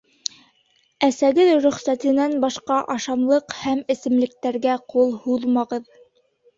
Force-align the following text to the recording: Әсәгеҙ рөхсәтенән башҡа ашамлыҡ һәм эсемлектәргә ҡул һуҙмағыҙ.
Әсәгеҙ 1.07 1.51
рөхсәтенән 1.65 2.35
башҡа 2.47 2.79
ашамлыҡ 2.97 3.57
һәм 3.61 3.87
эсемлектәргә 3.99 4.83
ҡул 4.97 5.19
һуҙмағыҙ. 5.25 5.93